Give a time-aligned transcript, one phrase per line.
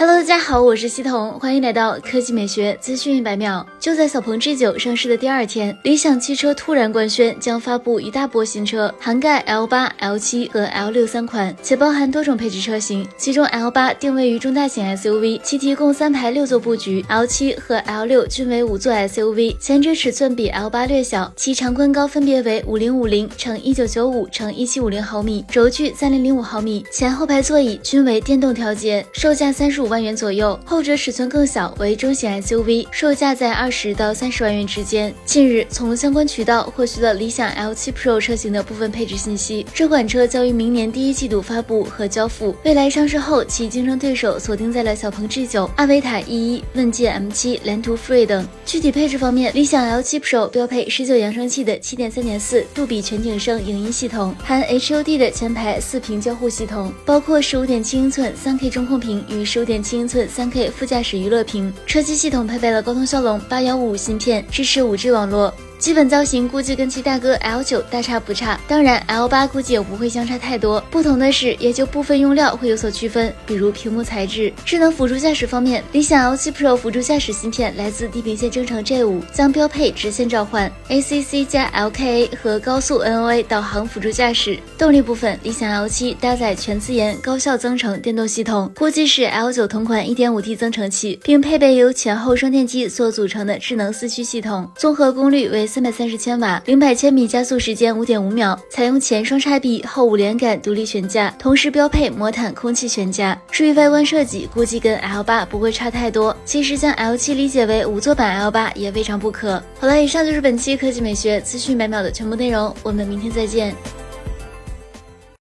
[0.00, 3.66] Hello，大家好，我是西彤，欢迎来到科技美学资讯一百秒。
[3.80, 13.04] 就在小鹏 G9 上市的第二天，理想汽车突然官宣将发布一大波新车，涵盖 L8、L7 和 L6 三款，且包含多种配置车型。
[13.16, 29.87] 其中 L8 定位于中大型 SUV，其提供三排六座布局；L7 和 L6 均为五座 SUV，前者尺寸比 L8 略小，其长宽高分别为五零五零乘一九九五乘一七五零毫米，轴距三零零五毫米，前后排座椅均为电动调节，售价三十五。
[29.88, 35.12] 万元左右，后者尺寸更小，为中型 SUV，售价在二十到三十万元之间。
[35.24, 42.54] 近日，从相关渠道获取了理想 L7 Pro 车型的部分配置信息，这款车将于明年第一季度发布和交付。
[42.64, 48.46] 未来上市后，其竞争对手锁定在了小鹏 G9、阿维塔 E1、问界 M7、蓝图 Free 等。
[48.64, 59.88] 具体配置方面，理想 L7 Pro 标配十九扬声器的七点三点四杜比全景声影音系统，含 HUD 的前排四屏交互系统，包括十五点七英寸三 K 中控屏与十五点。
[59.88, 65.54] 七英寸三 K 副驾驶娱乐屏，车机系统配备了高通骁龙八幺五五芯片，支持五 G 网络。
[65.78, 70.82] 基本造型估计跟其大哥 L 九大差不差，当然 L 八估计也不会相差太多。
[70.90, 74.52] 不同的是，也就部分用料会有所区分，比如屏幕材质。
[74.64, 84.58] 智能辅助驾驶方面，理想 L 七 Pro 辅助驾驶芯片来自地平线征程 J 五，将标配直线召唤、ACC 加 LKA 和高速 NOA 导航辅助驾驶。
[84.76, 95.67] 动力部分，理想 L 七搭载全自研高效增程电动系统，估计是 L 九同款 1.5T 增程器，并配备由前后双电机所组成的智能四驱系统，综合功率为。
[95.68, 103.38] 三百三十千瓦，零百千米加速时间五点五秒，采用前双叉臂后五连杆独立悬架，同时标配魔毯空气悬架。
[103.52, 106.34] 至于外观设计，估计跟 L 八不会差太多。
[106.44, 109.62] 其实将 L 七理解为五座版 L 八也未尝不可。
[109.78, 113.74] 好了，以上就是本期科技美学资讯百秒的全部内容，我们明天再见。